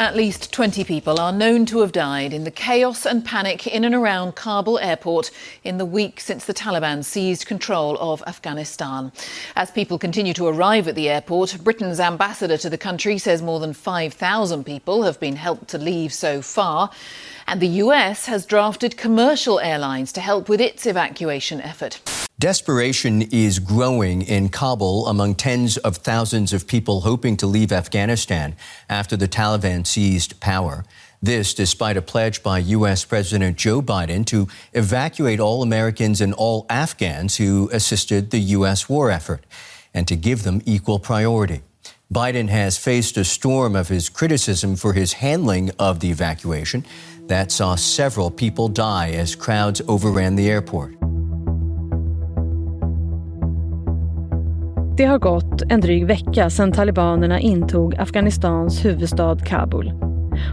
[0.00, 3.84] At least 20 people are known to have died in the chaos and panic in
[3.84, 5.30] and around Kabul airport
[5.62, 9.12] in the week since the Taliban seized control of Afghanistan.
[9.56, 13.60] As people continue to arrive at the airport, Britain's ambassador to the country says more
[13.60, 16.90] than 5,000 people have been helped to leave so far.
[17.46, 22.00] And the US has drafted commercial airlines to help with its evacuation effort.
[22.40, 28.56] Desperation is growing in Kabul among tens of thousands of people hoping to leave Afghanistan
[28.88, 30.86] after the Taliban seized power.
[31.20, 33.04] This despite a pledge by U.S.
[33.04, 38.88] President Joe Biden to evacuate all Americans and all Afghans who assisted the U.S.
[38.88, 39.44] war effort
[39.92, 41.60] and to give them equal priority.
[42.10, 46.86] Biden has faced a storm of his criticism for his handling of the evacuation
[47.26, 50.94] that saw several people die as crowds overran the airport.
[55.00, 59.92] Det har gått en dryg vecka sedan talibanerna intog Afghanistans huvudstad Kabul.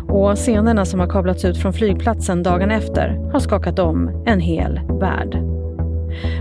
[0.09, 4.79] Och scenerna som har kablats ut från flygplatsen dagen efter har skakat om en hel
[4.99, 5.37] värld.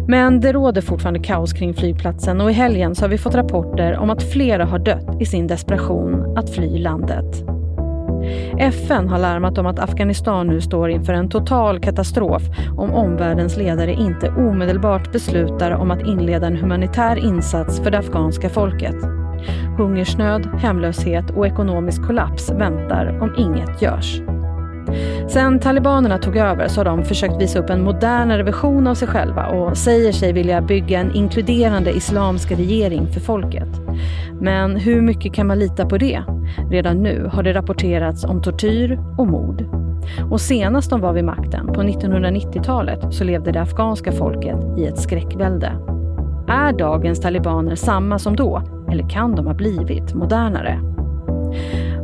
[0.09, 3.97] Men det råder fortfarande kaos kring flygplatsen och i helgen så har vi fått rapporter
[3.97, 7.56] om att flera har dött i sin desperation att fly landet.
[8.59, 12.43] FN har larmat om att Afghanistan nu står inför en total katastrof
[12.77, 18.49] om omvärldens ledare inte omedelbart beslutar om att inleda en humanitär insats för det afghanska
[18.49, 18.97] folket.
[19.79, 24.36] Hungersnöd, hemlöshet och ekonomisk kollaps väntar om inget görs.
[25.29, 29.09] Sen talibanerna tog över så har de försökt visa upp en modernare version av sig
[29.09, 33.69] själva och säger sig vilja bygga en inkluderande islamsk regering för folket.
[34.41, 36.23] Men hur mycket kan man lita på det?
[36.71, 39.65] Redan nu har det rapporterats om tortyr och mord.
[40.31, 44.99] Och senast de var vid makten, på 1990-talet, så levde det afghanska folket i ett
[44.99, 45.73] skräckvälde.
[46.49, 48.63] Är dagens talibaner samma som då?
[48.93, 50.81] Eller kan de ha blivit modernare?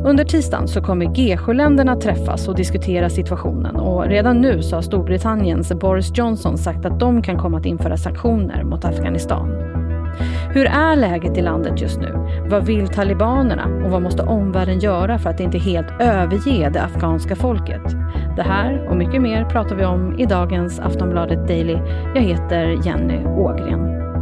[0.05, 5.73] Under tisdagen så kommer G7-länderna träffas och diskutera situationen och redan nu så har Storbritanniens
[5.73, 9.49] Boris Johnson sagt att de kan komma att införa sanktioner mot Afghanistan.
[10.53, 12.13] Hur är läget i landet just nu?
[12.49, 17.35] Vad vill talibanerna och vad måste omvärlden göra för att inte helt överge det afghanska
[17.35, 17.91] folket?
[18.35, 21.77] Det här och mycket mer pratar vi om i dagens Aftonbladet Daily.
[22.15, 24.12] Jag heter Jenny Ågren.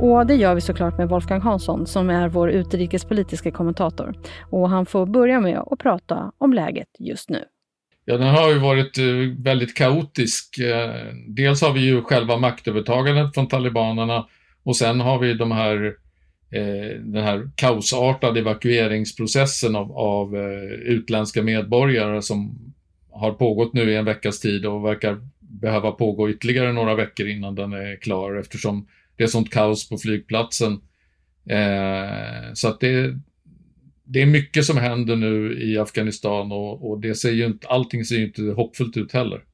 [0.00, 4.14] Och det gör vi såklart med Wolfgang Hansson som är vår utrikespolitiska kommentator.
[4.50, 7.44] Och han får börja med att prata om läget just nu.
[8.04, 9.04] Ja, den har ju varit eh,
[9.38, 10.58] väldigt kaotisk.
[10.58, 14.26] Eh, dels har vi ju själva maktövertagandet från talibanerna
[14.62, 15.86] och sen har vi de här,
[16.50, 20.36] eh, den här kaosartade evakueringsprocessen av, av
[20.84, 22.58] utländska medborgare som
[23.10, 27.54] har pågått nu i en veckas tid och verkar behöva pågå ytterligare några veckor innan
[27.54, 28.86] den är klar eftersom
[29.18, 30.72] det är sånt kaos på flygplatsen.
[31.50, 33.14] Eh, så att det,
[34.04, 38.04] det är mycket som händer nu i Afghanistan och, och det ser ju inte, allting
[38.04, 39.44] ser ju inte hoppfullt ut heller.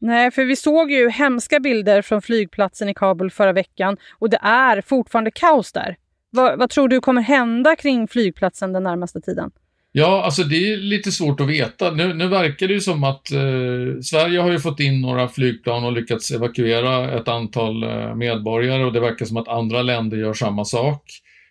[0.00, 4.38] Nej, för vi såg ju hemska bilder från flygplatsen i Kabul förra veckan och det
[4.42, 5.96] är fortfarande kaos där.
[6.30, 9.50] Vad, vad tror du kommer hända kring flygplatsen den närmaste tiden?
[9.92, 11.90] Ja, alltså det är lite svårt att veta.
[11.90, 15.84] Nu, nu verkar det ju som att eh, Sverige har ju fått in några flygplan
[15.84, 20.34] och lyckats evakuera ett antal eh, medborgare och det verkar som att andra länder gör
[20.34, 21.02] samma sak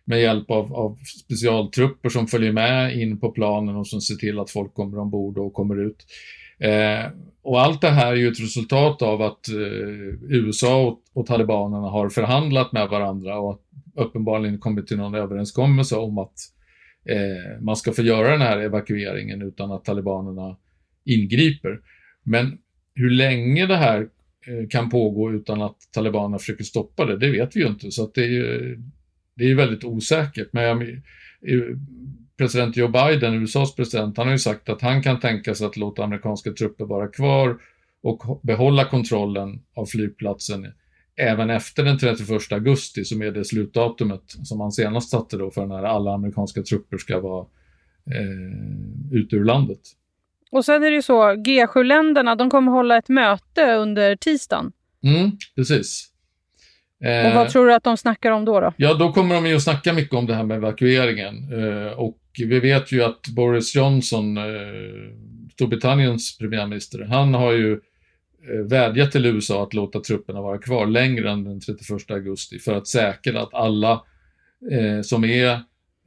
[0.06, 4.40] med hjälp av, av, specialtrupper som följer med in på planen och som ser till
[4.40, 6.06] att folk kommer ombord och kommer ut.
[6.60, 7.12] Eh,
[7.44, 11.90] och allt det här är ju ett resultat av att eh, USA och, och talibanerna
[11.90, 13.62] har förhandlat med varandra och
[13.96, 16.34] uppenbarligen kommit till någon överenskommelse om att
[17.06, 20.58] eh, man ska få göra den här evakueringen utan att talibanerna
[21.06, 21.80] ingriper.
[22.24, 22.58] Men
[22.96, 24.00] hur länge det här
[24.48, 27.92] eh, kan pågå utan att talibanerna försöker stoppa det, det vet vi ju inte.
[27.92, 28.78] Så det är ju
[29.36, 30.54] det är väldigt osäkert.
[30.54, 30.98] Men eh,
[32.38, 35.78] president Joe Biden, USAs president, han har ju sagt att han kan tänka sig att
[35.78, 37.58] låta amerikanska trupper vara kvar
[38.02, 40.74] och behålla kontrollen av flygplatsen
[41.20, 45.66] även efter den 31 augusti som är det slutdatumet som han senast satte då för
[45.66, 47.46] när alla amerikanska trupper ska vara
[48.06, 49.80] eh, ute ur landet.
[50.52, 54.72] Och sen är det ju så, G7-länderna, de kommer hålla ett möte under tisdagen.
[55.04, 56.10] Mm, precis.
[57.04, 58.60] Eh, och vad tror du att de snackar om då?
[58.60, 58.74] då?
[58.78, 61.36] Ja, då kommer de ju att snacka mycket om det här med evakueringen.
[61.54, 64.44] Eh, och vi vet ju att Boris Johnson, eh,
[65.52, 67.80] Storbritanniens premiärminister, han har ju
[68.48, 72.74] Eh, vädja till USA att låta trupperna vara kvar längre än den 31 augusti för
[72.74, 74.04] att säkra att alla
[74.72, 75.52] eh, som är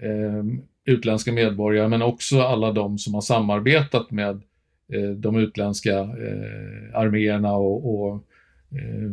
[0.03, 0.45] eh,
[0.85, 4.43] utländska medborgare men också alla de som har samarbetat med
[4.93, 8.15] eh, de utländska eh, arméerna och, och
[8.71, 9.11] eh,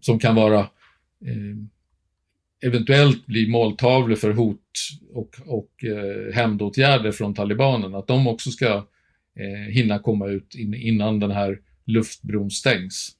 [0.00, 1.56] som kan vara eh,
[2.66, 4.60] eventuellt bli måltavlor för hot
[5.12, 8.86] och, och eh, hämndåtgärder från talibanerna, att de också ska
[9.36, 13.16] eh, hinna komma ut in, innan den här luftbron stängs.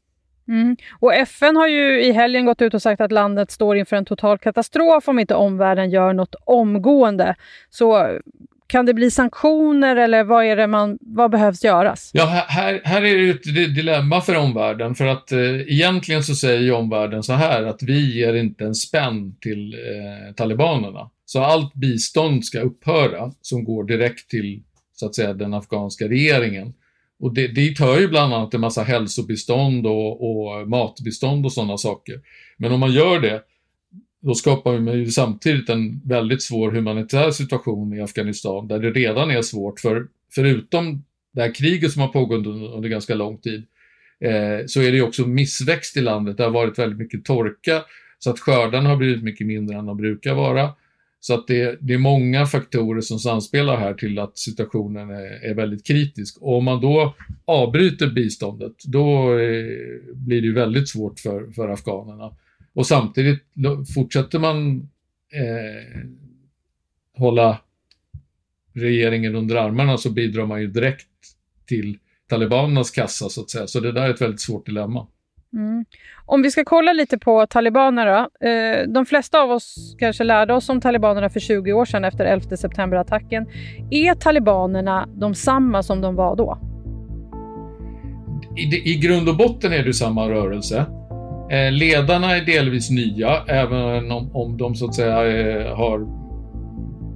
[0.49, 0.77] Mm.
[0.99, 4.05] Och FN har ju i helgen gått ut och sagt att landet står inför en
[4.05, 7.35] total katastrof om inte omvärlden gör något omgående.
[7.71, 8.19] Så
[8.67, 12.11] kan det bli sanktioner eller vad, är det man, vad behövs göras?
[12.15, 16.61] Ja, här, här är det ett dilemma för omvärlden för att eh, egentligen så säger
[16.61, 21.11] ju omvärlden så här att vi ger inte en spänn till eh, talibanerna.
[21.25, 24.63] Så allt bistånd ska upphöra som går direkt till
[24.93, 26.75] så att säga den afghanska regeringen.
[27.19, 31.77] Och det, dit hör ju bland annat en massa hälsobistånd och, och matbistånd och sådana
[31.77, 32.21] saker.
[32.57, 33.43] Men om man gör det,
[34.21, 39.31] då skapar man ju samtidigt en väldigt svår humanitär situation i Afghanistan där det redan
[39.31, 43.65] är svårt för, förutom det här kriget som har pågått under, under ganska lång tid,
[44.21, 46.37] eh, så är det ju också missväxt i landet.
[46.37, 47.83] Det har varit väldigt mycket torka
[48.19, 50.73] så att skördarna har blivit mycket mindre än de brukar vara.
[51.21, 55.55] Så att det, det är många faktorer som samspelar här till att situationen är, är
[55.55, 56.43] väldigt kritisk.
[56.43, 57.15] Och om man då
[57.45, 62.37] avbryter biståndet, då är, blir det ju väldigt svårt för, för afghanerna.
[62.75, 63.43] Och samtidigt
[63.95, 64.77] fortsätter man
[65.33, 66.01] eh,
[67.17, 67.61] hålla
[68.73, 71.09] regeringen under armarna så bidrar man ju direkt
[71.67, 71.99] till
[72.29, 73.67] talibanernas kassa så att säga.
[73.67, 75.07] Så det där är ett väldigt svårt dilemma.
[75.57, 75.85] Mm.
[76.27, 78.29] Om vi ska kolla lite på talibanerna.
[78.41, 82.25] Eh, de flesta av oss kanske lärde oss om talibanerna för 20 år sedan efter
[82.25, 83.47] 11 september-attacken.
[83.91, 86.59] Är talibanerna de samma som de var då?
[88.57, 90.87] I, I grund och botten är det samma rörelse.
[91.51, 95.99] Eh, ledarna är delvis nya, även om, om de så att säga är, har,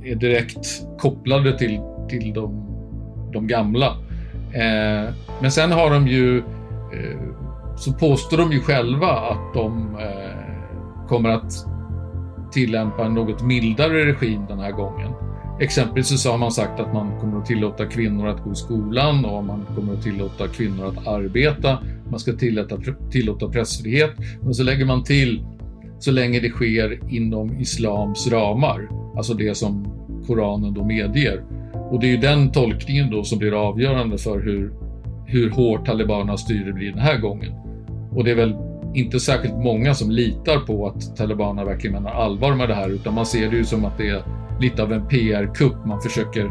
[0.04, 0.66] är direkt
[0.98, 2.66] kopplade till, till de,
[3.32, 3.96] de gamla.
[5.40, 6.42] Men sen har de ju
[7.80, 11.52] så påstår de ju själva att de eh, kommer att
[12.52, 15.12] tillämpa en något mildare regim den här gången.
[15.60, 19.24] Exempelvis så har man sagt att man kommer att tillåta kvinnor att gå i skolan
[19.24, 21.78] och man kommer att tillåta kvinnor att arbeta.
[22.10, 22.76] Man ska tillåta,
[23.10, 24.10] tillåta pressfrihet.
[24.42, 25.44] Men så lägger man till
[25.98, 29.86] så länge det sker inom islams ramar, alltså det som
[30.26, 31.44] Koranen då medger.
[31.90, 34.72] Och det är ju den tolkningen då som blir avgörande för hur,
[35.26, 37.52] hur hårt talibanernas styre blir den här gången.
[38.14, 38.56] Och det är väl
[38.94, 43.14] inte särskilt många som litar på att talibanerna verkligen menar allvar med det här utan
[43.14, 44.22] man ser det ju som att det är
[44.60, 45.86] lite av en PR-kupp.
[45.86, 46.50] Man försöker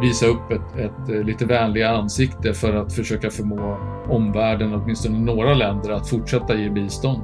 [0.00, 3.78] visa upp ett, ett, eh, lite vänligare ansikte för att försöka förmå
[4.10, 7.22] omvärlden, åtminstone några länder, att fortsätta ge bistånd.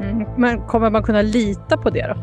[0.00, 2.14] Mm, men kommer man kunna lita på det då?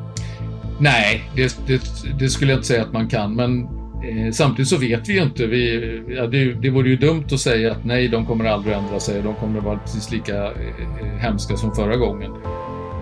[0.79, 1.81] Nej, det, det,
[2.19, 5.23] det skulle jag inte säga att man kan, men Eh, samtidigt så vet vi ju
[5.23, 5.47] inte.
[5.47, 8.99] Vi, ja, det, det vore ju dumt att säga att nej, de kommer aldrig ändra
[8.99, 9.21] sig.
[9.21, 12.31] De kommer att vara precis lika eh, hemska som förra gången.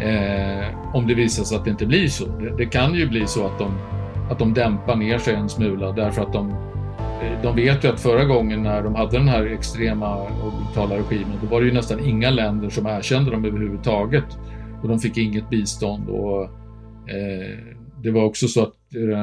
[0.01, 2.25] Eh, om det visar sig att det inte blir så.
[2.25, 3.71] Det, det, kan ju bli så att de,
[4.31, 6.49] att de dämpar ner sig en smula därför att de,
[7.21, 10.95] eh, de vet ju att förra gången när de hade den här extrema och brutala
[10.95, 14.25] regimen, då var det ju nästan inga länder som erkände dem överhuvudtaget.
[14.81, 16.09] Och de fick inget bistånd.
[16.09, 16.43] och
[17.09, 17.57] eh,
[18.03, 18.73] det var också så att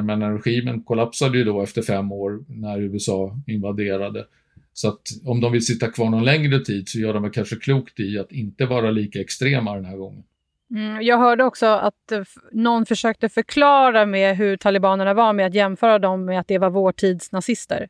[0.05, 4.27] men regimen kollapsade ju då efter fem år när USA invaderade.
[4.73, 8.01] Så att om de vill sitta kvar någon längre tid så gör de kanske klokt
[8.01, 10.25] i att inte vara lika extrema den här gången.
[10.71, 12.23] Mm, jag hörde också att eh,
[12.53, 16.71] någon försökte förklara med hur talibanerna var med att jämföra dem med att det var
[16.71, 17.89] vår tids nazister.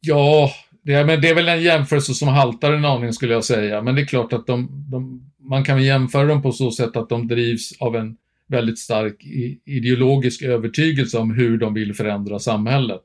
[0.00, 0.50] Ja,
[0.82, 3.82] det, men det är väl en jämförelse som haltar en aning skulle jag säga.
[3.82, 7.08] Men det är klart att de, de, man kan jämföra dem på så sätt att
[7.08, 8.16] de drivs av en
[8.52, 9.24] väldigt stark
[9.64, 13.04] ideologisk övertygelse om hur de vill förändra samhället.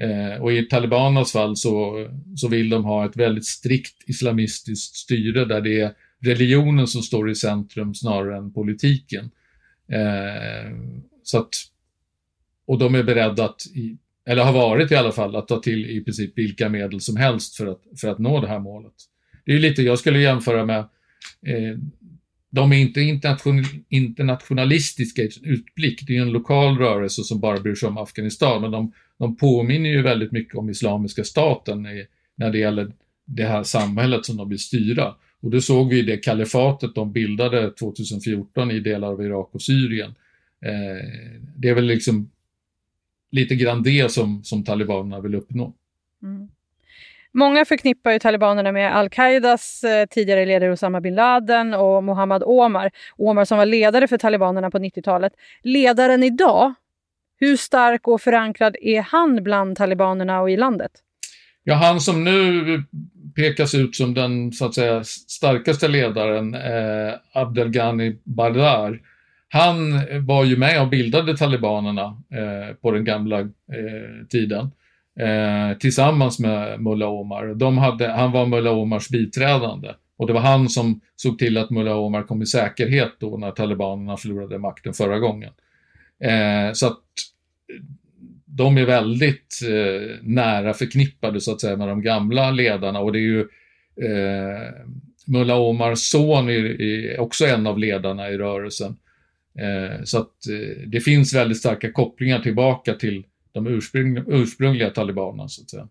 [0.00, 2.06] Eh, och i talibanernas fall så,
[2.36, 7.30] så vill de ha ett väldigt strikt islamistiskt styre där det är religionen som står
[7.30, 9.30] i centrum snarare än politiken.
[9.92, 10.72] Eh,
[11.22, 11.50] så att,
[12.66, 15.90] och de är beredda att, i, eller har varit i alla fall, att ta till
[15.90, 18.94] i princip vilka medel som helst för att, för att nå det här målet.
[19.44, 20.78] Det är lite, jag skulle jämföra med
[21.46, 21.78] eh,
[22.58, 23.00] de är inte
[23.88, 26.06] internationalistiska i sin utblick.
[26.06, 29.90] Det är en lokal rörelse som bara bryr sig om Afghanistan, men de, de påminner
[29.90, 32.92] ju väldigt mycket om Islamiska staten i, när det gäller
[33.24, 35.14] det här samhället som de vill styra.
[35.40, 39.62] Och det såg vi i det kalifatet de bildade 2014 i delar av Irak och
[39.62, 40.14] Syrien.
[40.64, 41.08] Eh,
[41.56, 42.30] det är väl liksom
[43.30, 45.74] lite grann det som, som talibanerna vill uppnå.
[46.22, 46.48] Mm.
[47.32, 52.90] Många förknippar ju talibanerna med al-Qaidas eh, tidigare ledare Osama bin Laden och Mohammad Omar.
[53.16, 55.32] Omar som var ledare för talibanerna på 90-talet.
[55.62, 56.74] Ledaren idag,
[57.40, 60.90] hur stark och förankrad är han bland talibanerna och i landet?
[61.64, 62.82] Ja, han som nu
[63.36, 69.00] pekas ut som den så att säga starkaste ledaren, eh, Abdelghani Bardar,
[69.48, 74.70] han var ju med och bildade talibanerna eh, på den gamla eh, tiden
[75.20, 77.54] eh, tillsammans med Mulla Omar.
[77.54, 81.70] De hade, han var Mulla Omars biträdande och det var han som såg till att
[81.70, 85.52] Mulla Omar kom i säkerhet då när talibanerna förlorade makten förra gången.
[86.24, 87.02] Eh, så att
[88.44, 93.18] de är väldigt eh, nära förknippade så att säga med de gamla ledarna och det
[93.18, 93.40] är ju
[94.02, 94.72] eh,
[95.26, 98.96] Mulla Omars son är, är, också en av ledarna i rörelsen.
[99.58, 105.48] Eh, så att eh, det finns väldigt starka kopplingar tillbaka till de ursprungliga, ursprungliga talibanerna
[105.48, 105.88] så att säga.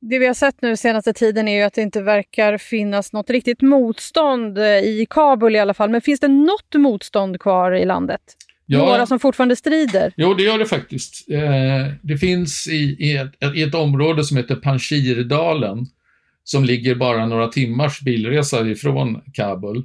[0.00, 3.30] Det vi har sett nu senaste tiden är ju att det inte verkar finnas något
[3.30, 5.90] riktigt motstånd eh, i Kabul i alla fall.
[5.90, 8.20] Men finns det något motstånd kvar i landet?
[8.66, 10.12] Ja, Några som fortfarande strider?
[10.16, 11.30] Jo, det gör det faktiskt.
[11.30, 15.86] Eh, det finns i, i, ett, i ett område som heter Panjshirdalen
[16.44, 19.84] som ligger bara några timmars bilresa ifrån Kabul.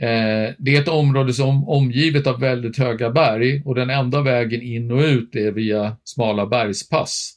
[0.00, 4.22] Eh, det är ett område som är omgivet av väldigt höga berg och den enda
[4.22, 7.32] vägen in och ut är via smala bergspass.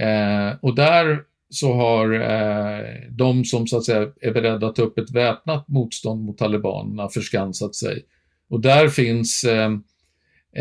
[0.00, 4.82] Eh, och där så har eh, de som så att säga är beredda att ta
[4.82, 8.04] upp ett väpnat motstånd mot talibanerna förskansat sig.
[8.50, 9.70] Och där finns eh,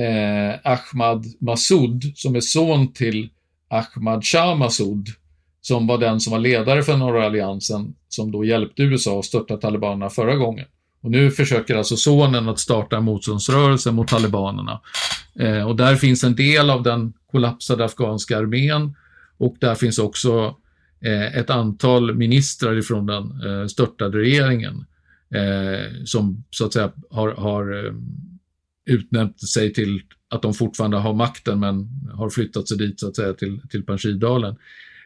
[0.03, 3.29] eh, Ahmad Massoud som är son till
[3.67, 5.07] Ahmad Shah Massoud
[5.61, 9.57] som var den som var ledare för norra alliansen som då hjälpte USA att störta
[9.57, 10.65] talibanerna förra gången.
[11.01, 14.81] Och nu försöker alltså sonen att starta en motståndsrörelse mot talibanerna.
[15.39, 18.95] Eh, och där finns en del av den kollapsade afghanska armén
[19.37, 20.55] och där finns också
[21.01, 24.85] eh, ett antal ministrar ifrån den eh, störtade regeringen
[25.35, 27.93] eh, som så att säga har, har eh,
[28.85, 33.15] utnämnt sig till att de fortfarande har makten men har flyttat sig dit så att
[33.15, 34.55] säga till, till Panjshirdalen.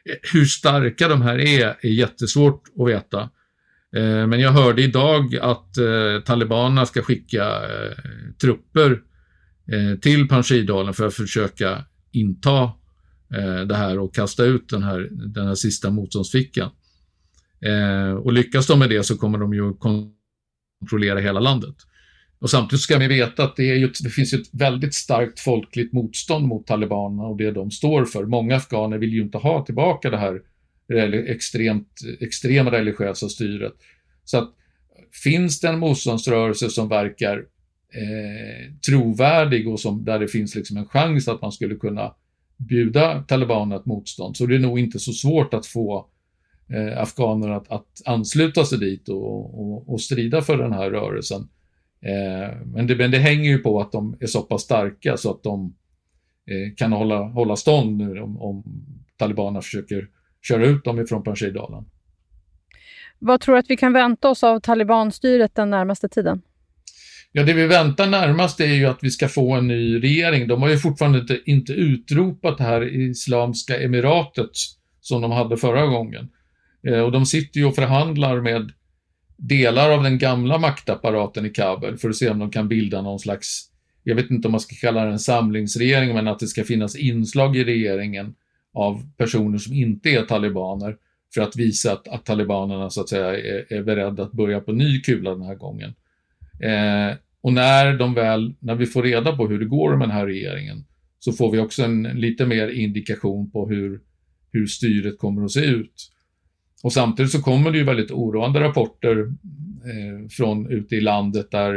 [0.04, 3.30] Eh, hur starka de här är är jättesvårt att veta.
[3.96, 7.96] Eh, men jag hörde idag att eh, talibanerna ska skicka eh,
[8.40, 9.00] trupper
[10.00, 12.70] till Panjshirdalen för att försöka inta
[13.68, 16.70] det här och kasta ut den här, den här sista motståndsfickan.
[18.22, 21.74] och lyckas de med det så kommer de ju kontrollera hela landet.
[22.38, 25.92] Och samtidigt ska vi veta att det, är ju, det finns ett väldigt starkt folkligt
[25.92, 28.26] motstånd mot talibanerna och det de står för.
[28.26, 30.40] Många afghaner vill ju inte ha tillbaka det här
[31.30, 31.88] extremt,
[32.20, 33.72] extrema religiösa styret.
[34.24, 34.54] Så att
[35.24, 37.36] finns det en motståndsrörelse som verkar
[37.94, 42.14] eh, trovärdig och som, där det finns liksom en chans att man skulle kunna
[42.56, 46.06] bjuda talibanerna ett motstånd så det är nog inte så svårt att få
[46.68, 51.48] eh, afghanerna att, att ansluta sig dit och, och, och strida för den här rörelsen.
[52.02, 55.30] Eh, men, det, men det hänger ju på att de är så pass starka så
[55.30, 55.74] att de
[56.46, 58.64] eh, kan hålla, hålla stånd nu om, om
[59.16, 60.08] talibanerna försöker
[60.42, 61.84] köra ut dem ifrån Panjshirdalen.
[63.18, 66.42] Vad tror du att vi kan vänta oss av talibanstyret den närmaste tiden?
[67.32, 70.48] Ja, det vi väntar närmast är ju att vi ska få en ny regering.
[70.48, 74.50] De har ju fortfarande inte, inte utropat det här Islamska emiratet
[75.00, 76.28] som de hade förra gången.
[76.86, 78.72] Eh, och de sitter ju och förhandlar med
[79.36, 83.18] delar av den gamla maktapparaten i Kabul för att se om de kan bilda någon
[83.18, 83.68] slags,
[84.02, 86.96] jag vet inte om man ska kalla det en samlingsregering, men att det ska finnas
[86.96, 88.34] inslag i regeringen
[88.72, 90.96] av personer som inte är talibaner
[91.34, 94.72] för att visa att, att talibanerna så att säga är, är beredda att börja på
[94.72, 95.94] ny kula den här gången.
[96.60, 100.16] Eh, och när de väl, när vi får reda på hur det går med den
[100.16, 100.84] här regeringen
[101.18, 104.00] så får vi också en, lite mer indikation på hur,
[104.52, 106.10] hur styret kommer att se ut.
[106.82, 109.18] Och samtidigt så kommer det ju väldigt oroande rapporter
[109.84, 111.74] eh, från ute i landet där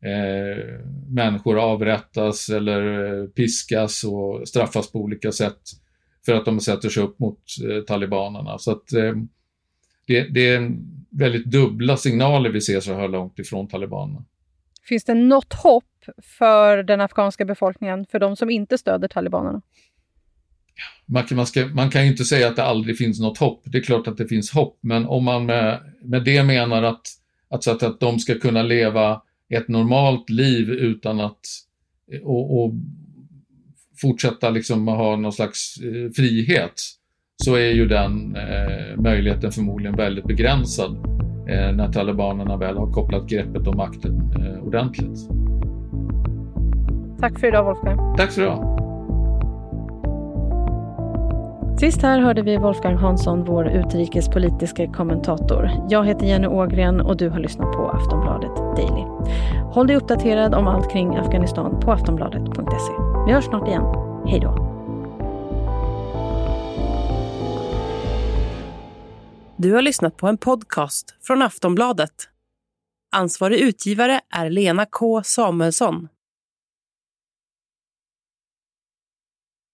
[0.00, 5.60] eh, människor avrättas eller eh, piskas och straffas på olika sätt
[6.28, 7.38] för att de sätter sig upp mot
[7.70, 8.58] eh, talibanerna.
[8.58, 9.12] Så att eh,
[10.06, 10.76] det, det, är
[11.10, 14.24] väldigt dubbla signaler vi ser så här långt ifrån talibanerna.
[14.82, 15.84] Finns det något hopp
[16.38, 19.62] för den afghanska befolkningen, för de som inte stöder talibanerna?
[21.06, 23.62] Man kan, man, ska, man kan ju inte säga att det aldrig finns något hopp.
[23.64, 27.02] Det är klart att det finns hopp, men om man med, med det menar att,
[27.50, 31.40] att, att, att de ska kunna leva ett normalt liv utan att
[32.22, 32.74] och, och
[34.00, 36.82] fortsätta liksom ha någon slags eh, frihet
[37.44, 40.96] så är ju den eh, möjligheten förmodligen väldigt begränsad
[41.48, 45.28] eh, när talibanerna väl har kopplat greppet om makten eh, ordentligt.
[47.20, 48.16] Tack för idag Wolfgang.
[48.16, 48.78] Tack så du ha.
[51.80, 55.70] Sist här hörde vi Wolfgang Hansson, vår utrikespolitiska kommentator.
[55.88, 59.04] Jag heter Jenny Ågren och du har lyssnat på Aftonbladet Daily.
[59.72, 63.07] Håll dig uppdaterad om allt kring Afghanistan på aftonbladet.se.
[63.28, 63.82] Vi hörs snart igen.
[64.26, 64.54] Hej då!
[69.56, 72.28] Du har lyssnat på en podcast från Aftonbladet.
[73.12, 76.08] Ansvarig utgivare är Lena K Samuelsson.